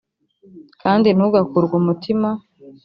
kandi 0.81 1.07
ntugakurwe 1.15 1.71
umutima 1.81 2.29